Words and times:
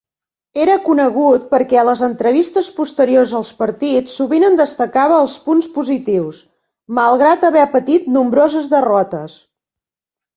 Era 0.61 0.75
conegut 0.83 1.43
perquè 1.49 1.77
a 1.81 1.81
les 1.89 1.99
entrevistes 2.05 2.69
posteriors 2.77 3.33
als 3.39 3.51
partits 3.59 4.15
sovint 4.21 4.45
en 4.47 4.57
destacava 4.61 5.19
els 5.25 5.35
punts 5.49 5.67
positius, 5.75 6.39
malgrat 7.01 7.45
haver 7.51 7.67
patit 7.75 8.09
nombroses 8.17 8.71
derrotes. 8.73 9.37